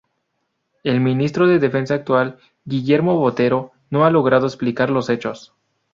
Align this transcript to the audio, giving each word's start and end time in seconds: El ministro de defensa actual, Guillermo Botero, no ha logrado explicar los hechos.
El 0.83 0.99
ministro 0.99 1.45
de 1.45 1.59
defensa 1.59 1.93
actual, 1.93 2.39
Guillermo 2.65 3.19
Botero, 3.19 3.71
no 3.91 4.03
ha 4.03 4.09
logrado 4.09 4.47
explicar 4.47 4.89
los 4.89 5.11
hechos. 5.11 5.53